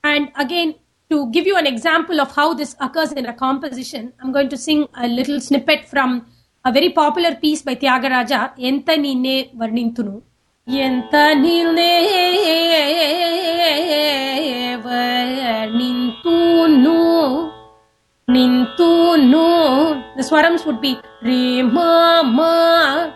And 0.05 0.33
again, 0.37 0.75
to 1.11 1.31
give 1.31 1.47
you 1.47 1.57
an 1.57 1.67
example 1.67 2.21
of 2.21 2.35
how 2.35 2.53
this 2.55 2.77
occurs 2.81 3.13
in 3.13 3.27
a 3.27 3.33
composition, 3.33 4.13
I'm 4.21 4.33
going 4.33 4.49
to 4.51 4.57
sing 4.57 4.87
a 4.95 5.09
little 5.09 5.41
snippet 5.41 5.89
from 5.89 6.27
a 6.65 6.73
very 6.73 6.91
popular 6.91 7.35
piece 7.35 7.63
by 7.63 7.75
Tyagaraja, 7.77 8.57
Enta 8.59 8.97
Ninne 8.97 9.51
Varnintunu. 9.57 10.23
ಎಂತ 10.85 11.15
ನಿಲ್ಲೇವ 11.41 11.67
ನಿಂತು 15.79 16.37
swarams 20.35 20.67
would 20.67 20.81
be 20.81 20.99
re 21.23 21.63
ma 21.63 22.23
ma. 22.23 23.13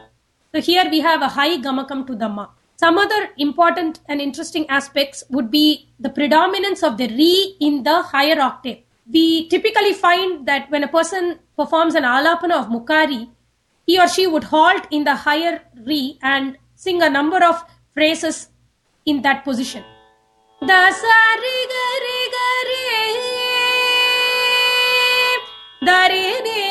So 0.55 0.61
here 0.61 0.89
we 0.91 1.01
have 1.01 1.23
a 1.23 1.29
high 1.29 1.59
gamakam 1.59 2.07
to 2.07 2.15
the 2.15 2.29
ma 2.29 2.47
some 2.81 2.97
other 2.97 3.31
important 3.39 3.99
and 4.07 4.21
interesting 4.21 4.65
aspects 4.71 5.25
would 5.31 5.51
be 5.51 5.89
the 5.99 6.11
predominance 6.11 6.85
of 6.85 6.97
the 6.97 7.09
re 7.09 7.57
in 7.59 7.83
the 7.83 8.03
higher 8.03 8.41
octave. 8.41 8.79
We 9.13 9.49
typically 9.49 9.95
find 9.95 10.47
that 10.47 10.71
when 10.71 10.85
a 10.85 10.89
person 10.89 11.41
performs 11.57 11.97
an 11.97 12.05
alapana 12.05 12.61
of 12.61 12.69
mukhari 12.69 13.29
he 13.85 13.99
or 13.99 14.07
she 14.07 14.29
would 14.29 14.45
halt 14.45 14.87
in 14.93 15.03
the 15.03 15.17
higher 15.17 15.61
re 15.85 16.19
and 16.23 16.57
sing 16.77 17.03
a 17.03 17.11
number 17.11 17.43
of 17.45 17.65
phrases 17.95 18.51
in 19.07 19.23
that 19.23 19.45
position. 19.45 19.83
Ri 26.13 26.68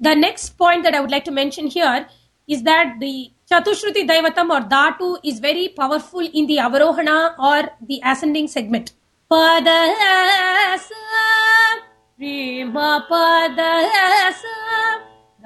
the 0.00 0.14
next 0.14 0.56
point 0.56 0.84
that 0.84 0.94
I 0.94 1.00
would 1.00 1.10
like 1.10 1.24
to 1.24 1.30
mention 1.30 1.66
here 1.66 2.06
is 2.46 2.62
that 2.62 2.98
the 3.00 3.30
Chatushruti 3.50 4.08
Daivatam 4.08 4.50
or 4.50 4.60
Da2 4.68 5.18
is 5.24 5.38
very 5.38 5.68
powerful 5.68 6.20
in 6.20 6.46
the 6.46 6.56
Avarohana 6.56 7.38
or 7.38 7.70
the 7.86 8.00
ascending 8.04 8.48
segment. 8.48 8.92
Padasa, 9.30 10.18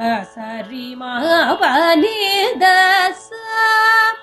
Dasa 0.01 0.67
Rima 0.71 1.59
Pani 1.61 2.55
Dasa. 2.55 4.17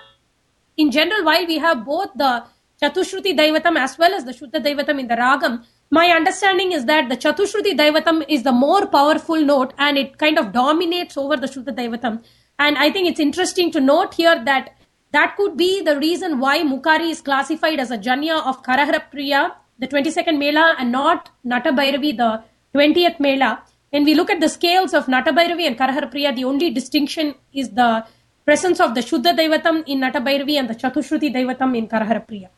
In 0.77 0.89
general, 0.89 1.23
while 1.25 1.45
we 1.45 1.59
have 1.59 1.85
both 1.85 2.09
the 2.15 2.43
Chatushruti 2.81 3.37
Daivatam 3.37 3.77
as 3.77 3.99
well 3.99 4.15
as 4.15 4.25
the 4.25 4.31
Shuddha 4.31 4.65
Daivatam 4.65 4.99
in 4.99 5.07
the 5.07 5.13
Ragam, 5.13 5.63
my 5.91 6.07
understanding 6.07 6.71
is 6.71 6.85
that 6.85 7.07
the 7.07 7.15
Chatushruti 7.15 7.77
Daivatam 7.77 8.25
is 8.27 8.41
the 8.41 8.51
more 8.51 8.87
powerful 8.87 9.39
note 9.45 9.75
and 9.77 9.99
it 9.99 10.17
kind 10.17 10.39
of 10.39 10.51
dominates 10.51 11.17
over 11.17 11.37
the 11.37 11.45
Shuddha 11.45 11.71
Daivatam. 11.71 12.23
And 12.57 12.79
I 12.79 12.89
think 12.89 13.07
it's 13.07 13.19
interesting 13.19 13.69
to 13.73 13.79
note 13.79 14.15
here 14.15 14.43
that 14.45 14.71
that 15.11 15.35
could 15.37 15.55
be 15.55 15.83
the 15.83 15.99
reason 15.99 16.39
why 16.39 16.63
Mukhari 16.63 17.11
is 17.11 17.21
classified 17.21 17.79
as 17.79 17.91
a 17.91 17.97
Janya 17.99 18.43
of 18.43 18.63
Karahara 18.63 19.03
Priya, 19.11 19.55
the 19.79 19.87
22nd 19.87 20.37
Mela, 20.37 20.75
and 20.77 20.91
not 20.91 21.29
Nata 21.43 21.71
Bhairavi, 21.71 22.17
the 22.17 22.43
20th 22.75 23.19
Mela. 23.19 23.63
When 23.91 24.03
we 24.03 24.13
look 24.13 24.29
at 24.29 24.39
the 24.39 24.49
scales 24.49 24.93
of 24.93 25.07
Nata 25.07 25.31
Bhairavi 25.31 25.65
and 25.65 25.77
Karahara 25.77 26.11
Priya, 26.11 26.33
the 26.33 26.43
only 26.43 26.69
distinction 26.69 27.35
is 27.53 27.69
the 27.71 28.05
presence 28.45 28.79
of 28.79 28.93
the 28.93 29.01
Shuddha 29.01 29.35
Daivatam 29.35 29.83
in 29.87 30.01
Nata 30.01 30.19
Bhairavi 30.19 30.59
and 30.59 30.69
the 30.69 30.75
Chatushruti 30.75 31.33
Daivatam 31.33 31.77
in 31.77 31.87
Karahara 31.87 32.25
Priya. 32.27 32.49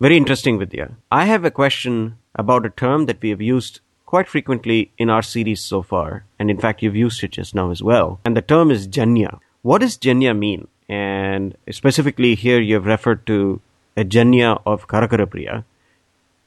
Very 0.00 0.16
interesting, 0.16 0.58
Vidya. 0.58 0.90
I 1.10 1.24
have 1.24 1.44
a 1.44 1.50
question 1.50 2.18
about 2.34 2.66
a 2.66 2.70
term 2.70 3.06
that 3.06 3.22
we 3.22 3.30
have 3.30 3.40
used 3.40 3.80
quite 4.04 4.28
frequently 4.28 4.92
in 4.98 5.08
our 5.08 5.22
series 5.22 5.60
so 5.60 5.82
far, 5.82 6.24
and 6.38 6.50
in 6.50 6.58
fact, 6.58 6.82
you've 6.82 6.96
used 6.96 7.22
it 7.24 7.32
just 7.32 7.54
now 7.54 7.70
as 7.70 7.82
well. 7.82 8.20
And 8.24 8.36
the 8.36 8.42
term 8.42 8.70
is 8.70 8.86
Janya. 8.86 9.38
What 9.62 9.80
does 9.80 9.96
Janya 9.96 10.36
mean? 10.36 10.68
And 10.88 11.56
specifically, 11.70 12.34
here 12.34 12.60
you 12.60 12.74
have 12.74 12.86
referred 12.86 13.26
to 13.26 13.60
a 13.96 14.04
Janya 14.04 14.60
of 14.66 14.86
Karaharapriya. 14.88 15.64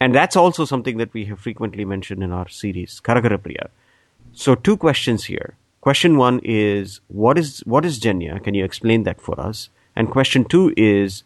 And 0.02 0.16
that's 0.16 0.36
also 0.36 0.66
something 0.66 0.98
that 0.98 1.14
we 1.14 1.26
have 1.26 1.40
frequently 1.40 1.84
mentioned 1.84 2.24
in 2.24 2.32
our 2.32 2.48
series, 2.48 3.02
Karaharapriya. 3.04 3.68
So, 4.32 4.56
two 4.56 4.78
questions 4.78 5.26
here. 5.26 5.56
Question 5.82 6.18
one 6.18 6.40
is 6.44 7.02
what 7.08 7.38
is 7.38 7.60
what 7.66 7.86
is 7.86 8.00
Janya? 8.00 8.44
Can 8.44 8.54
you 8.54 8.64
explain 8.64 9.04
that 9.04 9.22
for 9.22 9.40
us? 9.40 9.70
And 9.96 10.10
question 10.10 10.46
two 10.46 10.74
is 10.78 11.24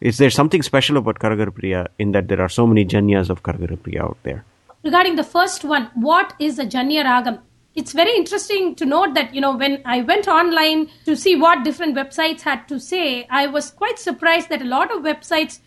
is 0.00 0.18
there 0.18 0.30
something 0.30 0.62
special 0.62 0.96
about 0.96 1.18
Karaharapriya 1.18 1.88
in 1.98 2.12
that 2.12 2.28
there 2.28 2.40
are 2.40 2.48
so 2.48 2.66
many 2.66 2.84
Janyas 2.84 3.30
of 3.30 3.42
Karaharapriya 3.42 4.00
out 4.00 4.18
there? 4.24 4.44
Regarding 4.84 5.16
the 5.16 5.24
first 5.24 5.64
one, 5.64 5.90
what 5.94 6.34
is 6.38 6.58
a 6.58 6.66
Janya 6.66 7.04
Ragam? 7.04 7.40
It's 7.74 7.92
very 7.92 8.14
interesting 8.16 8.74
to 8.76 8.86
note 8.86 9.14
that, 9.14 9.34
you 9.34 9.40
know, 9.40 9.56
when 9.56 9.82
I 9.84 10.02
went 10.02 10.28
online 10.28 10.88
to 11.04 11.16
see 11.16 11.36
what 11.36 11.64
different 11.64 11.96
websites 11.96 12.42
had 12.42 12.66
to 12.68 12.78
say, 12.78 13.26
I 13.30 13.46
was 13.46 13.70
quite 13.70 13.98
surprised 13.98 14.48
that 14.48 14.62
a 14.62 14.66
lot 14.66 14.90
of 14.90 15.02
websites 15.02 15.60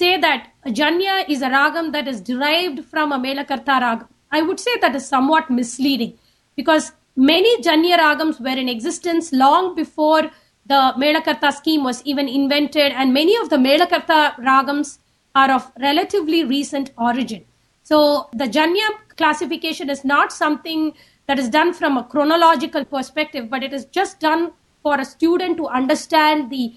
say 0.00 0.16
that 0.18 0.48
Janya 0.66 1.24
is 1.28 1.40
a 1.40 1.48
Ragam 1.48 1.92
that 1.92 2.08
is 2.08 2.20
derived 2.20 2.84
from 2.84 3.12
a 3.12 3.18
Melakarta 3.18 3.80
Ragam. 3.86 4.08
I 4.32 4.42
would 4.42 4.58
say 4.58 4.72
that 4.80 4.96
is 4.96 5.06
somewhat 5.06 5.50
misleading 5.50 6.18
because 6.56 6.90
many 7.14 7.62
Janya 7.62 7.98
Ragams 7.98 8.40
were 8.40 8.58
in 8.62 8.68
existence 8.68 9.32
long 9.32 9.76
before 9.76 10.22
the 10.66 10.94
Melakarta 10.98 11.52
scheme 11.52 11.84
was 11.84 12.02
even 12.04 12.28
invented, 12.28 12.90
and 12.92 13.12
many 13.12 13.36
of 13.36 13.50
the 13.50 13.56
Melakarta 13.56 14.36
ragams 14.38 14.98
are 15.34 15.50
of 15.50 15.70
relatively 15.78 16.42
recent 16.42 16.90
origin. 16.96 17.44
So 17.82 18.30
the 18.32 18.46
Janya 18.46 18.88
classification 19.16 19.90
is 19.90 20.04
not 20.04 20.32
something 20.32 20.94
that 21.26 21.38
is 21.38 21.48
done 21.50 21.72
from 21.72 21.98
a 21.98 22.04
chronological 22.04 22.84
perspective, 22.84 23.50
but 23.50 23.62
it 23.62 23.72
is 23.72 23.84
just 23.86 24.20
done 24.20 24.52
for 24.82 24.98
a 24.98 25.04
student 25.04 25.58
to 25.58 25.68
understand 25.68 26.50
the 26.50 26.72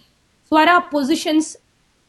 swara 0.50 0.90
positions 0.90 1.56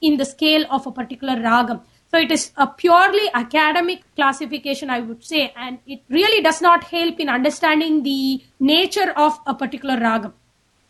in 0.00 0.16
the 0.16 0.24
scale 0.24 0.64
of 0.70 0.86
a 0.86 0.92
particular 0.92 1.36
ragam. 1.36 1.82
So 2.10 2.18
it 2.18 2.30
is 2.30 2.52
a 2.56 2.66
purely 2.66 3.28
academic 3.34 4.02
classification, 4.16 4.88
I 4.88 5.00
would 5.00 5.22
say, 5.22 5.52
and 5.54 5.78
it 5.86 6.02
really 6.08 6.42
does 6.42 6.62
not 6.62 6.84
help 6.84 7.20
in 7.20 7.28
understanding 7.28 8.02
the 8.02 8.42
nature 8.58 9.12
of 9.16 9.38
a 9.46 9.54
particular 9.54 9.96
ragam. 9.96 10.32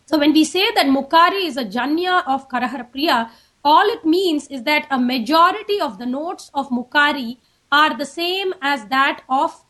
So 0.07 0.19
when 0.19 0.33
we 0.33 0.45
say 0.45 0.71
that 0.75 0.87
Mukhari 0.87 1.45
is 1.45 1.57
a 1.57 1.65
janya 1.65 2.23
of 2.27 2.49
Karahara 2.49 2.91
Priya, 2.91 3.31
all 3.65 3.87
it 3.89 4.05
means 4.05 4.47
is 4.47 4.63
that 4.63 4.87
a 4.91 4.99
majority 4.99 5.81
of 5.81 5.99
the 5.99 6.07
notes 6.07 6.51
of 6.55 6.71
Mukhari 6.71 7.39
are 7.71 7.97
the 7.97 8.07
same 8.07 8.55
as 8.63 8.85
that 8.87 9.23
of 9.29 9.65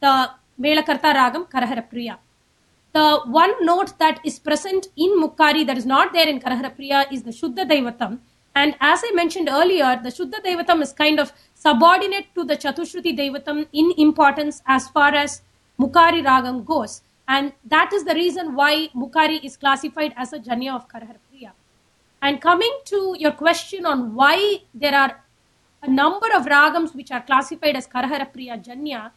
the 0.00 0.30
Melakarta 0.60 1.12
Ragam 1.14 1.50
Karahara 1.50 1.88
Priya. 1.88 2.18
The 2.92 3.20
one 3.26 3.52
note 3.64 3.98
that 3.98 4.20
is 4.24 4.38
present 4.38 4.86
in 4.96 5.20
Mukhari 5.20 5.66
that 5.66 5.76
is 5.76 5.86
not 5.86 6.12
there 6.12 6.28
in 6.28 6.40
Karahara 6.40 6.74
Priya 6.74 7.06
is 7.10 7.22
the 7.22 7.30
Shuddha 7.30 7.68
Daivatam. 7.68 8.20
And 8.54 8.74
as 8.80 9.00
I 9.04 9.12
mentioned 9.14 9.48
earlier, 9.50 9.98
the 10.02 10.10
Shuddha 10.10 10.42
Daivatam 10.44 10.82
is 10.82 10.92
kind 10.92 11.18
of 11.18 11.32
subordinate 11.54 12.26
to 12.34 12.44
the 12.44 12.56
Chatushruti 12.56 13.16
Daivatam 13.16 13.66
in 13.72 13.92
importance 13.96 14.62
as 14.66 14.88
far 14.88 15.14
as 15.14 15.42
Mukhari 15.78 16.22
Ragam 16.24 16.64
goes. 16.64 17.02
And 17.26 17.52
that 17.64 17.92
is 17.92 18.04
the 18.04 18.14
reason 18.14 18.54
why 18.54 18.88
Mukhari 18.94 19.42
is 19.42 19.56
classified 19.56 20.12
as 20.16 20.32
a 20.32 20.38
Janya 20.38 20.74
of 20.74 20.88
Karahara 20.88 21.16
Priya. 21.30 21.52
And 22.20 22.40
coming 22.40 22.72
to 22.86 23.16
your 23.18 23.32
question 23.32 23.86
on 23.86 24.14
why 24.14 24.58
there 24.74 24.94
are 24.94 25.22
a 25.82 25.90
number 25.90 26.28
of 26.34 26.46
ragams 26.46 26.94
which 26.94 27.10
are 27.10 27.22
classified 27.22 27.74
as 27.74 27.86
Karahara 27.88 28.30
Priya 28.32 28.58
Janya, 28.58 29.12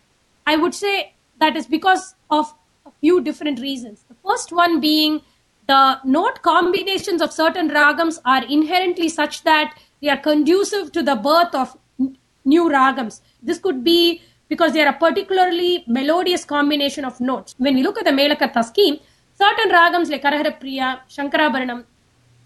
I 0.48 0.56
would 0.56 0.74
say 0.74 1.14
that 1.40 1.56
is 1.56 1.68
because 1.68 2.16
of 2.30 2.54
a 2.86 2.92
few 3.02 3.22
different 3.22 3.60
reasons. 3.60 4.06
The 4.08 4.16
first 4.28 4.52
one 4.52 4.80
being 4.80 5.22
the 5.68 6.00
note 6.04 6.42
combinations 6.42 7.22
of 7.22 7.32
certain 7.32 7.70
ragams 7.70 8.20
are 8.26 8.44
inherently 8.46 9.10
such 9.10 9.44
that 9.44 9.78
they 10.02 10.10
are 10.10 10.18
conducive 10.18 10.92
to 10.92 11.02
the 11.02 11.16
birth 11.16 11.56
of 11.56 11.78
n- 12.00 12.18
new 12.44 12.70
ragams. 12.70 13.22
This 13.42 13.58
could 13.58 13.84
be 13.84 14.22
because 14.48 14.74
they 14.74 14.82
are 14.84 14.90
a 14.90 14.94
particularly 14.94 15.84
melodious 15.88 16.46
combination 16.46 17.04
of 17.04 17.20
notes. 17.20 17.56
When 17.58 17.76
we 17.76 17.84
look 17.84 17.98
at 17.98 18.06
the 18.06 18.12
Melakarta 18.12 18.64
scheme, 18.64 19.00
certain 19.34 19.72
ragams 19.72 20.10
like 20.10 20.22
Karahara 20.22 20.60
Priya, 20.60 21.02
Shankarabharanam, 21.10 21.84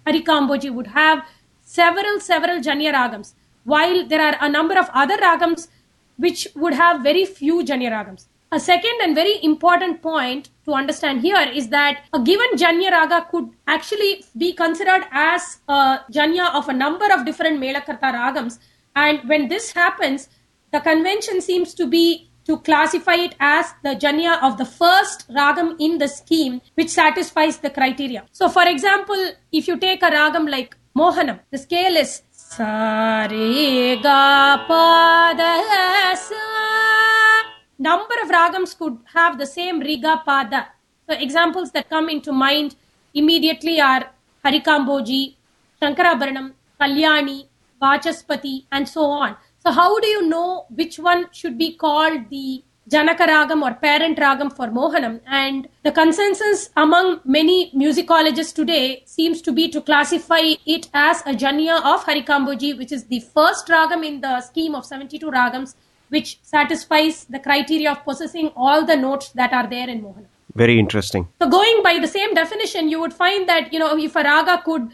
Harikamboji 0.08 0.74
would 0.74 0.88
have 0.88 1.26
several, 1.62 2.20
several 2.20 2.60
Janya 2.60 2.94
ragams, 2.94 3.36
while 3.66 4.08
there 4.08 4.22
are 4.22 4.38
a 4.40 4.50
number 4.50 4.80
of 4.80 4.90
other 4.94 5.18
ragams 5.18 5.68
which 6.18 6.48
would 6.56 6.74
have 6.74 7.02
very 7.02 7.26
few 7.26 7.64
Janya 7.64 7.92
ragams. 7.92 8.28
A 8.52 8.60
second 8.60 9.00
and 9.04 9.14
very 9.14 9.38
important 9.44 10.02
point 10.02 10.50
to 10.66 10.74
understand 10.74 11.22
here 11.22 11.48
is 11.54 11.68
that 11.70 12.04
a 12.14 12.20
given 12.20 12.48
Janya 12.56 12.90
raga 12.90 13.28
could 13.30 13.48
actually 13.68 14.24
be 14.36 14.54
considered 14.54 15.04
as 15.12 15.60
a 15.68 16.00
Janya 16.12 16.56
of 16.56 16.68
a 16.68 16.74
number 16.74 17.06
of 17.14 17.26
different 17.26 17.62
Melakarta 17.62 18.12
ragams. 18.12 18.58
And 18.96 19.20
when 19.30 19.50
this 19.50 19.72
happens, 19.74 20.30
the 20.72 20.80
convention 20.80 21.42
seems 21.42 21.76
to 21.76 21.86
be 21.86 22.32
to 22.46 22.58
classify 22.62 23.14
it 23.14 23.36
as 23.40 23.68
the 23.84 23.90
Janya 23.90 24.42
of 24.42 24.58
the 24.58 24.66
first 24.66 25.30
ragam 25.30 25.76
in 25.80 26.00
the 26.00 26.08
scheme, 26.08 26.60
which 26.74 26.90
satisfies 26.90 27.58
the 27.58 27.70
criteria. 27.70 28.26
So, 28.32 28.50
for 28.50 28.68
example, 28.68 29.24
if 29.52 29.68
you 29.68 29.78
take 29.78 30.02
a 30.02 30.10
ragam 30.10 30.50
like 30.50 30.76
Mohanam, 30.98 31.40
the 31.52 31.60
scale 31.60 31.96
is 31.96 32.24
Sa 32.32 33.28
re 33.30 34.02
ga 34.02 34.66
number 37.80 38.16
of 38.24 38.30
ragams 38.30 38.74
could 38.74 38.98
have 39.14 39.40
the 39.40 39.46
same 39.46 39.80
riga 39.80 40.22
pada. 40.28 40.68
So 41.08 41.16
examples 41.16 41.72
that 41.72 41.90
come 41.90 42.10
into 42.10 42.32
mind 42.32 42.76
immediately 43.14 43.80
are 43.80 44.12
Harikamboji, 44.46 45.36
Shankarabharanam, 45.82 46.52
Kalyani, 46.80 47.48
Vachaspati, 47.82 48.66
and 48.72 48.88
so 48.88 49.06
on. 49.06 49.36
So 49.60 49.72
how 49.72 50.00
do 50.00 50.08
you 50.08 50.28
know 50.28 50.66
which 50.70 51.00
one 51.00 51.28
should 51.32 51.58
be 51.58 51.74
called 51.74 52.30
the 52.30 52.64
Janaka 52.88 53.28
Ragam 53.28 53.62
or 53.62 53.74
parent 53.74 54.18
Ragam 54.18 54.56
for 54.56 54.68
Mohanam? 54.68 55.22
And 55.28 55.68
the 55.84 55.92
consensus 55.92 56.70
among 56.78 57.22
many 57.26 57.72
musicologists 57.72 58.54
today 58.54 59.04
seems 59.06 59.42
to 59.42 59.52
be 59.52 59.70
to 59.70 59.82
classify 59.82 60.54
it 60.66 60.90
as 60.94 61.22
a 61.22 61.34
Janya 61.34 61.78
of 61.84 62.06
Harikamboji, 62.06 62.78
which 62.78 62.92
is 62.92 63.06
the 63.06 63.20
first 63.20 63.68
Ragam 63.68 64.06
in 64.06 64.22
the 64.22 64.42
scheme 64.42 64.76
of 64.76 64.86
72 64.86 65.30
Ragams 65.30 65.76
which 66.10 66.40
satisfies 66.42 67.26
the 67.26 67.40
criteria 67.40 67.92
of 67.92 68.04
possessing 68.04 68.52
all 68.56 68.86
the 68.86 68.96
notes 68.96 69.30
that 69.30 69.54
are 69.54 69.68
there 69.68 69.90
in 69.90 70.02
Mohana. 70.02 70.26
Very 70.56 70.80
interesting. 70.80 71.28
So, 71.42 71.50
going 71.50 71.82
by 71.84 72.00
the 72.00 72.08
same 72.08 72.34
definition, 72.34 72.90
you 72.90 73.00
would 73.00 73.14
find 73.14 73.48
that 73.48 73.72
you 73.72 73.80
know 73.80 73.98
if 73.98 74.16
a 74.16 74.24
raga 74.24 74.62
could 74.64 74.90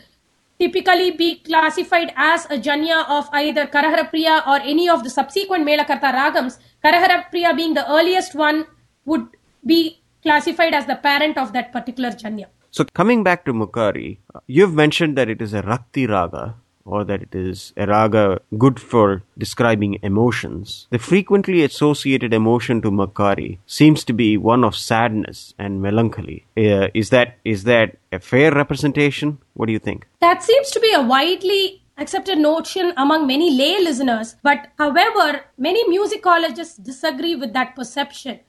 typically 0.59 1.11
be 1.11 1.35
classified 1.39 2.13
as 2.15 2.45
a 2.45 2.57
janya 2.57 3.07
of 3.09 3.29
either 3.33 3.67
Karahara 3.67 4.09
Priya 4.09 4.43
or 4.47 4.59
any 4.61 4.87
of 4.89 5.03
the 5.03 5.09
subsequent 5.09 5.67
Melakarta 5.67 6.13
ragams, 6.13 6.59
Karahara 6.83 7.29
Priya 7.29 7.53
being 7.53 7.73
the 7.73 7.89
earliest 7.91 8.35
one 8.35 8.65
would 9.05 9.27
be 9.65 10.01
classified 10.21 10.73
as 10.73 10.85
the 10.85 10.95
parent 10.95 11.37
of 11.37 11.53
that 11.53 11.71
particular 11.71 12.11
janya. 12.11 12.47
So 12.71 12.83
coming 12.83 13.23
back 13.23 13.45
to 13.45 13.53
Mukhari, 13.53 14.17
you've 14.47 14.73
mentioned 14.73 15.17
that 15.17 15.29
it 15.29 15.41
is 15.41 15.53
a 15.53 15.61
Rakti 15.61 16.09
Raga 16.09 16.55
or 16.85 17.03
that 17.03 17.21
it 17.21 17.35
is 17.35 17.73
a 17.75 17.87
raga 17.87 18.39
good 18.57 18.79
for 18.79 19.23
describing 19.37 19.99
emotions. 20.03 20.87
The 20.91 20.99
frequently 20.99 21.63
associated 21.63 22.33
emotion 22.33 22.81
to 22.83 22.91
Mukhari 22.91 23.57
seems 23.65 24.03
to 24.05 24.13
be 24.13 24.37
one 24.37 24.63
of 24.63 24.75
sadness 24.75 25.53
and 25.57 25.81
melancholy. 25.81 26.45
Uh, 26.55 26.87
is 26.93 27.09
that 27.09 27.37
is 27.43 27.63
that 27.63 27.97
a 28.11 28.19
fair 28.19 28.51
representation? 28.51 29.39
What 29.55 29.65
do 29.65 29.73
you 29.73 29.79
think? 29.79 30.07
That 30.21 30.43
seems 30.43 30.71
to 30.71 30.79
be 30.79 30.93
a 30.93 31.01
widely 31.01 31.81
accepted 31.97 32.37
notion 32.37 32.93
among 32.97 33.25
many 33.25 33.51
lay 33.51 33.79
listeners, 33.81 34.35
but 34.43 34.67
however, 34.77 35.45
many 35.57 35.83
musicologists 35.89 36.81
disagree 36.83 37.35
with 37.35 37.53
that 37.53 37.75
perception. 37.75 38.39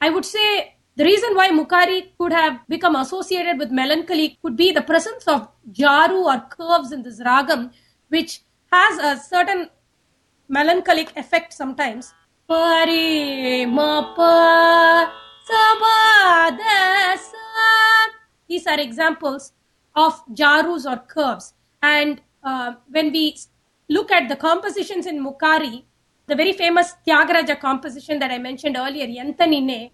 I 0.00 0.10
would 0.10 0.24
say 0.24 0.74
the 0.96 1.04
reason 1.04 1.34
why 1.34 1.50
Mukhari 1.50 2.08
could 2.18 2.32
have 2.32 2.60
become 2.68 2.96
associated 2.96 3.58
with 3.58 3.70
melancholy 3.70 4.38
could 4.42 4.56
be 4.56 4.72
the 4.72 4.82
presence 4.82 5.26
of 5.28 5.48
jaru 5.70 6.24
or 6.24 6.40
curves 6.48 6.90
in 6.90 7.02
this 7.02 7.20
ragam, 7.20 7.70
which 8.08 8.40
has 8.72 8.98
a 8.98 9.20
certain 9.22 9.70
melancholic 10.48 11.16
effect 11.16 11.52
sometimes. 11.52 12.14
These 18.48 18.66
are 18.66 18.80
examples 18.80 19.52
of 19.94 20.22
jarus 20.32 20.86
or 20.90 20.98
curves. 20.98 21.54
And 21.82 22.20
uh, 22.44 22.74
when 22.90 23.12
we 23.12 23.36
look 23.88 24.12
at 24.12 24.28
the 24.28 24.36
compositions 24.36 25.06
in 25.06 25.24
Mukhari, 25.24 25.84
the 26.26 26.34
very 26.34 26.52
famous 26.52 26.94
Tyagaraja 27.06 27.58
composition 27.60 28.18
that 28.18 28.30
I 28.30 28.38
mentioned 28.38 28.76
earlier, 28.76 29.06
Enta 29.06 29.46
Ninne, 29.46 29.90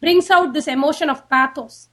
brings 0.00 0.30
out 0.30 0.52
this 0.52 0.68
emotion 0.68 1.08
of 1.08 1.28
pathos. 1.28 1.88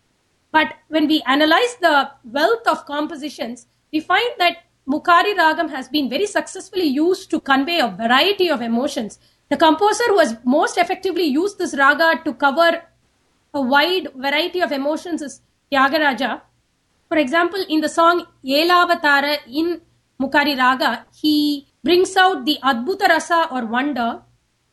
But 0.51 0.73
when 0.87 1.07
we 1.07 1.23
analyze 1.25 1.75
the 1.81 2.11
wealth 2.23 2.67
of 2.67 2.85
compositions, 2.85 3.67
we 3.91 3.99
find 3.99 4.31
that 4.39 4.57
Mukhari 4.87 5.33
Ragam 5.35 5.69
has 5.69 5.87
been 5.87 6.09
very 6.09 6.25
successfully 6.25 6.85
used 6.85 7.29
to 7.29 7.39
convey 7.39 7.79
a 7.79 7.87
variety 7.87 8.49
of 8.49 8.61
emotions. 8.61 9.17
The 9.49 9.57
composer 9.57 10.03
who 10.07 10.19
has 10.19 10.35
most 10.43 10.77
effectively 10.77 11.23
used 11.23 11.57
this 11.57 11.75
raga 11.77 12.21
to 12.25 12.33
cover 12.33 12.83
a 13.53 13.61
wide 13.61 14.09
variety 14.15 14.61
of 14.61 14.71
emotions 14.71 15.21
is 15.21 15.41
Tyagaraja. 15.71 16.41
For 17.07 17.17
example, 17.17 17.63
in 17.69 17.79
the 17.79 17.89
song 17.89 18.25
Yelavatara 18.43 19.37
in 19.47 19.81
Mukhari 20.19 20.57
Raga, 20.57 21.05
he 21.15 21.67
brings 21.83 22.15
out 22.17 22.45
the 22.45 22.57
Adbhuta 22.63 23.07
Rasa 23.07 23.47
or 23.51 23.65
wonder. 23.65 24.21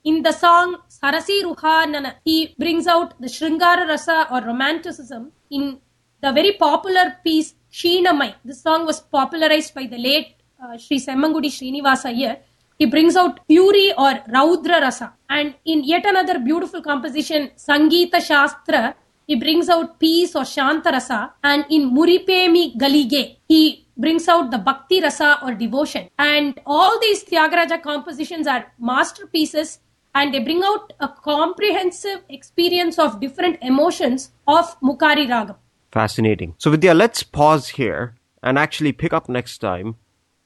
In 0.03 0.23
the 0.23 0.33
song 0.33 0.77
Sarasi 0.89 1.43
Ruhanana, 1.43 2.15
he 2.25 2.55
brings 2.59 2.87
out 2.87 3.21
the 3.21 3.27
Shringara 3.29 3.87
Rasa 3.87 4.27
or 4.31 4.41
romanticism. 4.41 5.33
In 5.51 5.79
the 6.23 6.33
very 6.33 6.53
popular 6.53 7.17
piece 7.23 7.55
Kshinamai, 7.73 8.35
this 8.45 8.63
song 8.63 8.85
was 8.85 9.01
popularized 9.01 9.75
by 9.75 9.87
the 9.87 9.97
late 9.99 10.35
uh, 10.63 10.77
Sri 10.77 10.99
Semmangudi 10.99 11.51
Srinivasa 11.51 12.11
Iyer. 12.11 12.39
He 12.79 12.87
brings 12.87 13.15
out 13.15 13.41
fury 13.47 13.93
or 13.93 14.15
Raudra 14.35 14.81
Rasa. 14.81 15.13
And 15.29 15.55
in 15.65 15.85
yet 15.85 16.05
another 16.07 16.39
beautiful 16.39 16.83
composition, 16.83 17.51
Sangeeta 17.57 18.21
Shastra, 18.21 18.97
he 19.27 19.37
brings 19.37 19.69
out 19.69 20.01
peace 20.01 20.35
or 20.35 20.45
Shanta 20.45 20.91
Rasa. 20.91 21.35
And 21.45 21.65
in 21.71 21.95
Muripemi 21.95 22.77
Galige, 22.77 23.37
he 23.47 23.87
brings 23.97 24.27
out 24.29 24.51
the 24.51 24.59
Bhakti 24.59 25.01
Rasa 25.01 25.39
or 25.43 25.55
devotion. 25.55 26.09
And 26.19 26.59
all 26.67 26.99
these 27.01 27.23
Tyagaraja 27.23 27.83
compositions 27.83 28.47
are 28.47 28.73
masterpieces 28.81 29.79
and 30.15 30.35
they 30.35 30.41
bring 30.41 30.63
out 30.65 30.93
a 30.99 31.09
comprehensive 31.09 32.23
experience 32.29 32.99
of 32.99 33.21
different 33.21 33.59
emotions 33.63 34.33
of 34.49 34.81
Mukhari 34.81 35.29
Ragam. 35.29 35.57
Fascinating. 35.93 36.55
So 36.59 36.71
Vidya, 36.71 36.95
let's 36.95 37.23
pause 37.23 37.71
here 37.71 38.15
and 38.43 38.59
actually 38.59 38.93
pick 38.93 39.13
up 39.13 39.29
next 39.29 39.59
time 39.59 39.97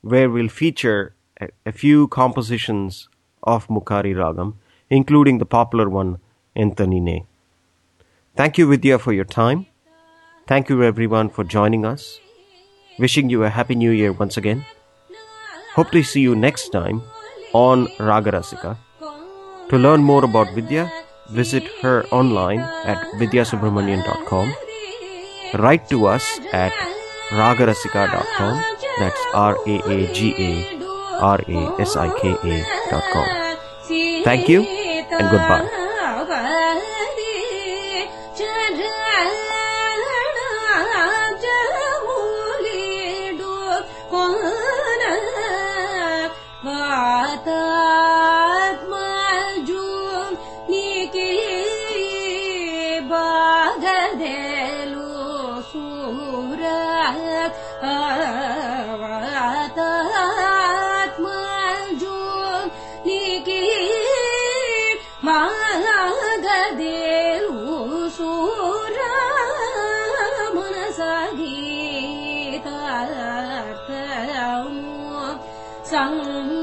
where 0.01 0.31
we'll 0.31 0.49
feature 0.49 1.15
a, 1.41 1.49
a 1.67 1.73
few 1.73 2.09
compositions 2.09 3.09
of 3.43 3.67
Mukhari 3.69 4.15
Ragam, 4.15 4.55
including 4.89 5.39
the 5.39 5.47
popular 5.47 5.89
one 5.89 6.19
Enta 6.57 6.87
Ninne. 6.87 7.27
Thank 8.37 8.59
you, 8.59 8.69
Vidya, 8.69 8.99
for 8.99 9.13
your 9.13 9.25
time. 9.25 9.67
Thank 10.47 10.69
you, 10.69 10.83
everyone, 10.83 11.29
for 11.31 11.45
joining 11.45 11.85
us. 11.85 12.21
Wishing 12.99 13.31
you 13.31 13.45
a 13.45 13.51
happy 13.51 13.75
new 13.75 13.91
year 13.91 14.13
once 14.13 14.37
again. 14.37 14.65
Hope 15.75 15.91
to 15.91 16.03
see 16.03 16.21
you 16.21 16.35
next 16.35 16.71
time 16.71 17.03
on 17.53 17.87
Ragarasika. 17.99 18.77
To 19.71 19.79
learn 19.79 20.03
more 20.03 20.25
about 20.25 20.55
Vidya, 20.55 20.91
visit 21.31 21.65
her 21.83 22.05
online 22.07 22.61
at 22.61 22.99
vidyasubramanian.com. 23.15 24.55
Write 25.59 25.89
to 25.91 26.07
us 26.07 26.25
at 26.53 26.73
ragarasika.com. 27.31 28.55
That's 28.99 29.23
R 29.35 29.57
A 29.67 29.75
A 29.91 30.13
G 30.13 30.35
A 30.39 30.53
R 31.21 31.41
A 31.47 31.61
S 31.81 31.97
I 31.97 32.11
K 32.19 32.35
A.com. 32.35 33.29
Thank 34.25 34.49
you 34.49 34.63
and 34.63 35.31
goodbye. 35.31 35.84
You 75.95 76.54